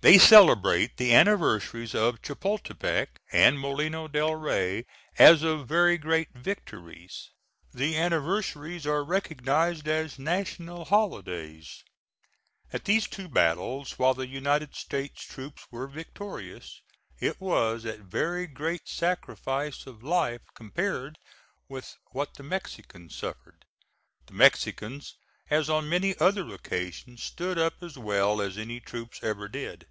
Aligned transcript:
They 0.00 0.16
celebrate 0.16 0.96
the 0.96 1.12
anniversaries 1.12 1.92
of 1.92 2.22
Chapultepec 2.22 3.18
and 3.32 3.58
Molino 3.58 4.06
del 4.06 4.36
Rey 4.36 4.86
as 5.18 5.42
of 5.42 5.66
very 5.66 5.98
great 5.98 6.28
victories. 6.32 7.30
The 7.74 7.96
anniversaries 7.96 8.86
are 8.86 9.02
recognized 9.02 9.88
as 9.88 10.16
national 10.16 10.84
holidays. 10.84 11.82
At 12.72 12.84
these 12.84 13.08
two 13.08 13.28
battles, 13.28 13.98
while 13.98 14.14
the 14.14 14.28
United 14.28 14.76
States 14.76 15.22
troops 15.24 15.66
were 15.72 15.88
victorious, 15.88 16.80
it 17.18 17.40
was 17.40 17.84
at 17.84 17.98
very 17.98 18.46
great 18.46 18.86
sacrifice 18.86 19.84
of 19.84 20.04
life 20.04 20.42
compared 20.54 21.18
with 21.68 21.96
what 22.12 22.34
the 22.34 22.44
Mexicans 22.44 23.16
suffered. 23.16 23.64
The 24.26 24.34
Mexicans, 24.34 25.16
as 25.50 25.70
on 25.70 25.88
many 25.88 26.14
other 26.18 26.46
occasions, 26.52 27.22
stood 27.22 27.56
up 27.58 27.82
as 27.82 27.96
well 27.96 28.42
as 28.42 28.58
any 28.58 28.78
troops 28.80 29.18
ever 29.22 29.48
did. 29.48 29.86